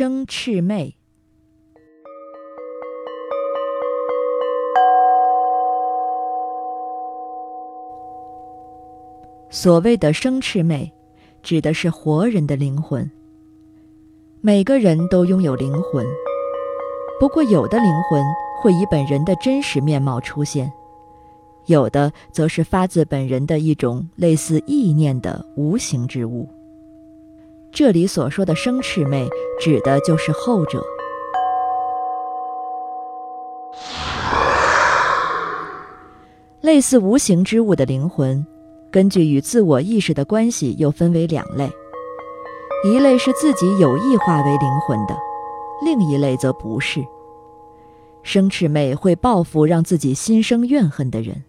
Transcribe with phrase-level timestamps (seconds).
[0.00, 0.96] 生赤魅。
[9.50, 10.90] 所谓的生赤魅，
[11.42, 13.10] 指的是活人的灵魂。
[14.40, 16.06] 每个人都拥有灵魂，
[17.20, 18.24] 不过有的灵魂
[18.62, 20.72] 会以本人的真实面貌出现，
[21.66, 26.48] 有的则是发自本人的一种类似意念的无形之物。
[27.72, 29.28] 这里所说的生赤魅，
[29.60, 30.84] 指的就是后者。
[36.60, 38.44] 类似无形之物的灵魂。
[38.90, 41.70] 根据与自我意识的关系，又分为两类：
[42.84, 45.16] 一类是自己有意化为灵魂的，
[45.84, 47.00] 另一类则不是。
[48.22, 51.44] 生赤魅会报复让自己心生怨恨的人。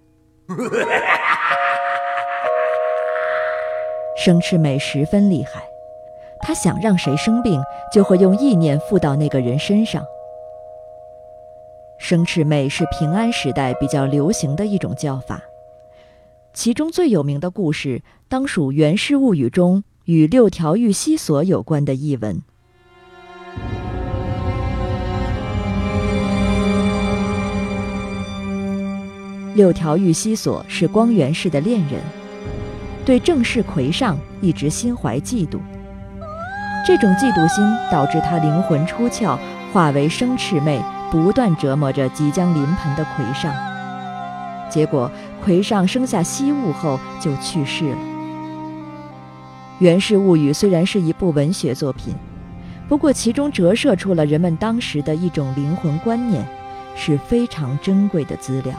[4.18, 5.64] 生赤魅十分厉害，
[6.42, 7.62] 他想让谁生病，
[7.94, 10.04] 就会用意念附到那个人身上。
[11.98, 15.40] 生赤魅是平安时代比较流行的一种叫法。
[16.54, 22.42] 其中最有名的故事，当属《源氏物语》中与六条玉溪所有关的译文。
[29.54, 32.02] 六条玉溪所是光源氏的恋人，
[33.06, 35.60] 对正室魁上一直心怀嫉妒。
[36.86, 39.38] 这种嫉妒心导致他灵魂出窍，
[39.72, 43.54] 化为生赤魅，不断折磨着即将临盆的魁上。
[44.70, 45.10] 结果。
[45.44, 47.96] 魁上生下西物后就去世了。
[49.80, 52.14] 《源氏物语》虽然是一部文学作品，
[52.88, 56.46] 不过其中折射出了人们当时的一种灵魂观念，
[56.96, 58.76] 是非常珍贵的资料。